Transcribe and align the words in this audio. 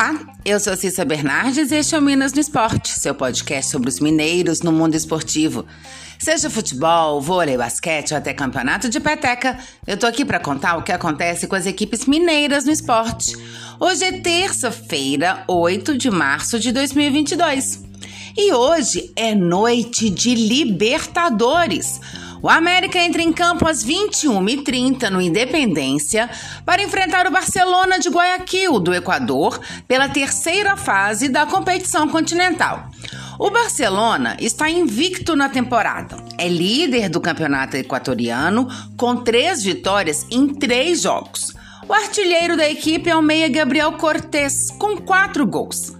Olá, 0.00 0.18
eu 0.46 0.58
sou 0.58 0.74
Cissa 0.78 1.04
Bernardes 1.04 1.70
e 1.70 1.76
este 1.76 1.94
é 1.94 1.98
o 1.98 2.00
Minas 2.00 2.32
no 2.32 2.40
Esporte, 2.40 2.98
seu 2.98 3.14
podcast 3.14 3.70
sobre 3.70 3.90
os 3.90 4.00
mineiros 4.00 4.62
no 4.62 4.72
mundo 4.72 4.94
esportivo. 4.94 5.66
Seja 6.18 6.48
futebol, 6.48 7.20
vôlei, 7.20 7.58
basquete 7.58 8.12
ou 8.12 8.16
até 8.16 8.32
campeonato 8.32 8.88
de 8.88 8.98
peteca, 8.98 9.58
eu 9.86 9.98
tô 9.98 10.06
aqui 10.06 10.24
para 10.24 10.40
contar 10.40 10.78
o 10.78 10.82
que 10.82 10.90
acontece 10.90 11.46
com 11.46 11.54
as 11.54 11.66
equipes 11.66 12.06
mineiras 12.06 12.64
no 12.64 12.72
esporte. 12.72 13.36
Hoje 13.78 14.04
é 14.04 14.12
terça-feira, 14.12 15.44
8 15.46 15.98
de 15.98 16.10
março 16.10 16.58
de 16.58 16.72
2022. 16.72 17.82
E 18.38 18.54
hoje 18.54 19.12
é 19.14 19.34
noite 19.34 20.08
de 20.08 20.34
Libertadores. 20.34 22.00
O 22.42 22.48
América 22.48 22.98
entra 22.98 23.20
em 23.20 23.32
campo 23.32 23.68
às 23.68 23.84
21h30 23.84 25.10
no 25.10 25.20
Independência 25.20 26.30
para 26.64 26.82
enfrentar 26.82 27.26
o 27.26 27.30
Barcelona 27.30 27.98
de 27.98 28.08
Guayaquil, 28.08 28.80
do 28.80 28.94
Equador, 28.94 29.60
pela 29.86 30.08
terceira 30.08 30.74
fase 30.74 31.28
da 31.28 31.44
competição 31.44 32.08
continental. 32.08 32.88
O 33.38 33.50
Barcelona 33.50 34.36
está 34.40 34.70
invicto 34.70 35.36
na 35.36 35.48
temporada. 35.50 36.16
É 36.38 36.48
líder 36.48 37.10
do 37.10 37.20
campeonato 37.20 37.76
equatoriano 37.76 38.68
com 38.96 39.16
três 39.16 39.62
vitórias 39.62 40.26
em 40.30 40.48
três 40.48 41.02
jogos. 41.02 41.54
O 41.86 41.92
artilheiro 41.92 42.56
da 42.56 42.68
equipe 42.68 43.10
é 43.10 43.16
o 43.16 43.22
meia 43.22 43.48
Gabriel 43.48 43.92
Cortes, 43.92 44.70
com 44.78 44.96
quatro 44.96 45.46
gols. 45.46 45.99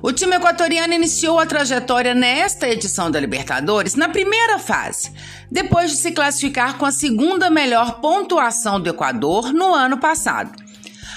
O 0.00 0.12
time 0.12 0.36
equatoriano 0.36 0.94
iniciou 0.94 1.40
a 1.40 1.46
trajetória 1.46 2.14
nesta 2.14 2.68
edição 2.68 3.10
da 3.10 3.18
Libertadores 3.18 3.96
na 3.96 4.08
primeira 4.08 4.58
fase, 4.58 5.12
depois 5.50 5.90
de 5.90 5.96
se 5.96 6.12
classificar 6.12 6.78
com 6.78 6.86
a 6.86 6.92
segunda 6.92 7.50
melhor 7.50 8.00
pontuação 8.00 8.80
do 8.80 8.88
Equador 8.88 9.52
no 9.52 9.74
ano 9.74 9.98
passado. 9.98 10.52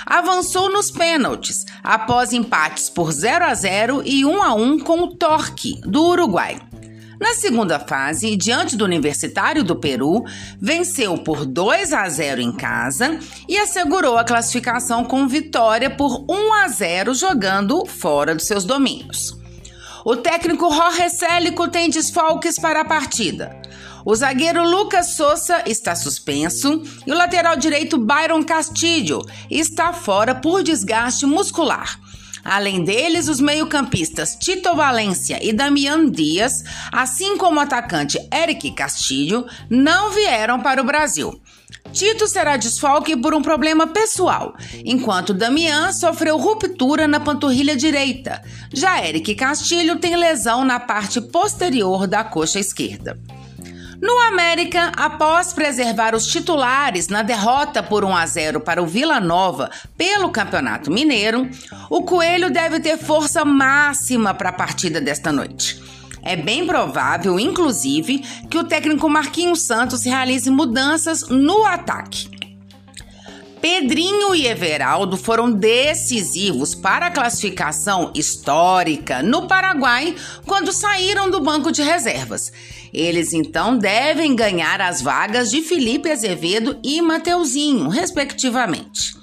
Avançou 0.04 0.72
nos 0.72 0.90
pênaltis, 0.90 1.64
após 1.84 2.34
empates 2.34 2.90
por 2.90 3.12
0 3.12 3.46
a 3.46 3.54
0 3.54 4.02
e 4.04 4.26
1 4.26 4.42
a 4.42 4.54
1 4.56 4.80
com 4.80 5.02
o 5.02 5.16
Torque, 5.16 5.80
do 5.86 6.04
Uruguai. 6.04 6.71
Na 7.22 7.36
segunda 7.36 7.80
fase, 7.80 8.36
diante 8.36 8.76
do 8.76 8.84
Universitário 8.84 9.64
do 9.64 9.76
Peru, 9.76 10.26
venceu 10.60 11.20
por 11.20 11.46
2 11.46 11.94
a 11.94 12.10
0 12.10 12.42
em 12.42 12.52
casa 12.52 13.20
e 13.48 13.60
assegurou 13.60 14.18
a 14.18 14.24
classificação 14.24 15.06
com 15.06 15.28
vitória 15.28 15.88
por 15.88 16.26
1 16.28 16.54
a 16.54 16.68
0 16.68 17.14
jogando 17.14 17.86
fora 17.86 18.34
dos 18.34 18.48
seus 18.48 18.66
domínios. 18.66 19.38
O 20.04 20.16
técnico 20.16 20.74
Jorge 20.74 21.12
Célico 21.12 21.68
tem 21.68 21.92
desfalques 21.92 22.58
para 22.58 22.82
a 22.82 22.86
partida. 22.86 23.56
O 24.04 24.16
zagueiro 24.16 24.68
Lucas 24.68 25.12
Souza 25.12 25.62
está 25.68 25.96
suspenso 25.96 26.82
e 27.06 27.12
o 27.12 27.16
lateral 27.16 27.56
direito 27.56 28.00
Byron 28.00 28.44
Castillo 28.44 29.22
está 29.48 29.94
fora 29.94 30.34
por 30.34 30.64
desgaste 30.64 31.28
muscular. 31.28 32.00
Além 32.44 32.84
deles, 32.84 33.28
os 33.28 33.40
meio-campistas 33.40 34.36
Tito 34.36 34.76
Valência 34.76 35.40
e 35.42 35.54
Damian 35.54 36.10
Dias, 36.10 36.64
assim 36.92 37.38
como 37.38 37.60
o 37.60 37.64
atacante 37.64 38.18
Eric 38.34 38.72
Castilho, 38.72 39.46
não 39.70 40.12
vieram 40.12 40.60
para 40.60 40.82
o 40.82 40.86
Brasil. 40.86 41.40
Tito 41.92 42.28
será 42.28 42.56
desfalque 42.56 43.18
por 43.18 43.34
um 43.34 43.42
problema 43.42 43.86
pessoal, 43.86 44.56
enquanto 44.86 45.34
Damian 45.34 45.92
sofreu 45.92 46.38
ruptura 46.38 47.08
na 47.08 47.20
panturrilha 47.20 47.76
direita. 47.76 48.42
Já 48.74 49.06
Eric 49.06 49.36
Castilho 49.36 50.00
tem 50.00 50.16
lesão 50.16 50.64
na 50.64 50.80
parte 50.80 51.20
posterior 51.20 52.08
da 52.08 52.24
coxa 52.24 52.60
esquerda. 52.60 53.20
No 54.02 54.20
América, 54.22 54.92
após 54.98 55.54
preservar 55.54 56.16
os 56.16 56.26
titulares 56.26 57.08
na 57.08 57.22
derrota 57.22 57.84
por 57.84 58.04
1 58.04 58.16
a 58.16 58.26
0 58.26 58.60
para 58.62 58.82
o 58.82 58.88
Vila 58.88 59.20
Nova 59.20 59.70
pelo 59.96 60.32
Campeonato 60.32 60.90
Mineiro, 60.90 61.48
o 61.88 62.02
Coelho 62.02 62.52
deve 62.52 62.80
ter 62.80 62.98
força 62.98 63.46
máxima 63.46 64.34
para 64.34 64.50
a 64.50 64.54
partida 64.54 65.00
desta 65.00 65.32
noite. 65.32 65.80
É 66.24 66.36
bem 66.36 66.66
provável, 66.66 67.40
inclusive, 67.40 68.20
que 68.50 68.58
o 68.58 68.64
técnico 68.64 69.08
Marquinhos 69.08 69.62
Santos 69.62 70.04
realize 70.04 70.50
mudanças 70.50 71.30
no 71.30 71.64
ataque. 71.64 72.41
Pedrinho 73.62 74.34
e 74.34 74.48
Everaldo 74.48 75.16
foram 75.16 75.52
decisivos 75.52 76.74
para 76.74 77.06
a 77.06 77.12
classificação 77.12 78.12
histórica 78.16 79.22
no 79.22 79.48
Paraguai 79.48 80.16
quando 80.48 80.74
saíram 80.74 81.30
do 81.30 81.40
banco 81.40 81.72
de 81.72 81.84
reservas. 81.84 82.52
Eles 82.92 83.34
então 83.34 83.78
devem 83.78 84.36
ganhar 84.36 84.82
as 84.82 85.00
vagas 85.00 85.52
de 85.52 85.62
Felipe 85.62 86.10
Azevedo 86.10 86.80
e 86.84 87.02
Mateuzinho, 87.04 87.88
respectivamente. 87.88 89.16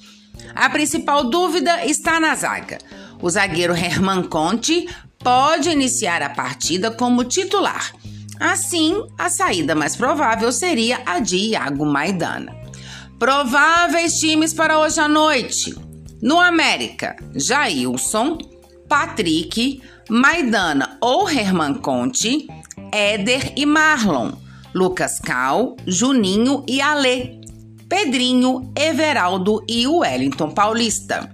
A 0.55 0.71
principal 0.71 1.25
dúvida 1.25 1.85
está 1.85 2.21
na 2.21 2.35
zaga. 2.37 2.79
O 3.21 3.29
zagueiro 3.29 3.75
Herman 3.75 4.23
Conte 4.23 4.89
pode 5.19 5.69
iniciar 5.69 6.23
a 6.23 6.31
partida 6.31 6.93
como 6.93 7.25
titular. 7.25 7.93
Assim, 8.39 8.95
a 9.19 9.29
saída 9.29 9.75
mais 9.75 9.97
provável 9.97 10.53
seria 10.53 11.01
a 11.05 11.19
de 11.19 11.37
Iago 11.37 11.85
Maidana. 11.85 12.58
Prováveis 13.19 14.21
times 14.21 14.55
para 14.55 14.79
hoje 14.79 15.01
à 15.01 15.09
noite. 15.09 15.75
No 16.23 16.39
América, 16.39 17.17
Jailson, 17.35 18.39
Patrick, 18.89 19.83
Maidana 20.09 20.97
ou 21.01 21.29
Herman 21.29 21.75
Conte, 21.75 22.47
Éder 22.93 23.55
e 23.57 23.67
Marlon, 23.67 24.35
Lucas 24.73 25.19
Cal, 25.19 25.77
Juninho 25.85 26.63
e 26.69 26.81
Alê, 26.81 27.41
Pedrinho, 27.89 28.73
Everaldo 28.77 29.65
e 29.69 29.85
Wellington 29.85 30.53
Paulista. 30.53 31.29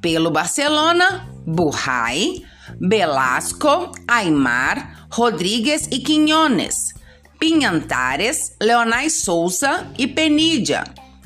Pelo 0.00 0.28
Barcelona, 0.28 1.28
Burrai, 1.46 2.42
Belasco, 2.80 3.92
Aymar, 4.08 5.06
Rodrigues 5.08 5.86
e 5.92 6.00
Quinones, 6.00 6.92
Pinhantares, 7.38 8.56
Leonais 8.60 9.22
Souza 9.22 9.86
e 9.96 10.08
Penídia, 10.08 10.82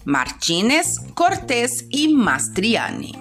Martínez, 0.06 0.98
Cortés 1.16 1.84
e 1.92 2.06
Mastriani. 2.06 3.12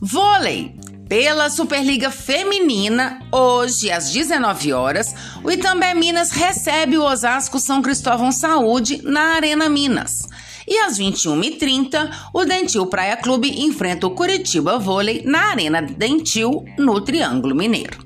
Vôlei. 0.00 0.74
Pela 1.08 1.50
Superliga 1.50 2.10
Feminina, 2.10 3.20
hoje 3.30 3.92
às 3.92 4.10
19 4.10 4.72
horas, 4.72 5.14
o 5.44 5.50
Itambé 5.50 5.94
Minas 5.94 6.32
recebe 6.32 6.98
o 6.98 7.04
Osasco 7.04 7.60
São 7.60 7.80
Cristóvão 7.80 8.32
Saúde 8.32 9.02
na 9.04 9.34
Arena 9.34 9.68
Minas. 9.68 10.26
E 10.66 10.78
às 10.78 10.98
21h30, 10.98 12.10
o 12.32 12.44
Dentil 12.44 12.86
Praia 12.86 13.16
Clube 13.16 13.62
enfrenta 13.64 14.06
o 14.08 14.10
Curitiba 14.10 14.78
Vôlei 14.78 15.22
na 15.24 15.50
Arena 15.50 15.80
Dentil, 15.80 16.64
no 16.76 17.00
Triângulo 17.00 17.54
Mineiro. 17.54 18.04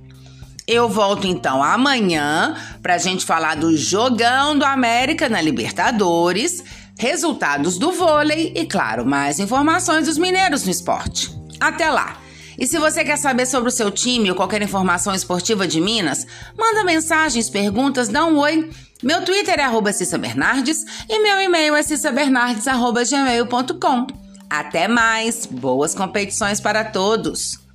Eu 0.67 0.87
volto 0.87 1.27
então 1.27 1.63
amanhã 1.63 2.55
para 2.83 2.97
a 2.97 2.99
gente 2.99 3.25
falar 3.25 3.55
do 3.55 3.75
jogão 3.75 4.59
do 4.59 4.67
América 4.67 5.27
na 5.27 5.41
Libertadores 5.41 6.63
resultados 6.99 7.79
do 7.79 7.93
vôlei 7.93 8.53
e, 8.55 8.67
claro, 8.67 9.07
mais 9.07 9.39
informações 9.39 10.05
dos 10.07 10.19
mineiros 10.19 10.65
no 10.65 10.71
esporte. 10.71 11.31
Até 11.61 11.89
lá! 11.89 12.21
E 12.59 12.67
se 12.67 12.77
você 12.77 13.05
quer 13.05 13.17
saber 13.17 13.47
sobre 13.47 13.69
o 13.69 13.73
seu 13.73 13.89
time 13.89 14.29
ou 14.29 14.37
qualquer 14.37 14.61
informação 14.61 15.15
esportiva 15.15 15.65
de 15.67 15.81
Minas, 15.81 16.27
manda 16.59 16.83
mensagens, 16.83 17.49
perguntas, 17.49 18.09
dá 18.09 18.27
um 18.27 18.37
oi. 18.37 18.69
Meu 19.01 19.25
Twitter 19.25 19.61
é 19.61 19.63
arroba 19.63 19.93
Bernardes 20.21 20.85
e 21.09 21.21
meu 21.21 21.41
e-mail 21.41 21.77
é 21.77 21.85
cissabernardes.gmail.com. 21.85 24.09
Até 24.51 24.89
mais! 24.89 25.47
Boas 25.47 25.95
competições 25.95 26.61
para 26.61 26.85
todos! 26.85 27.68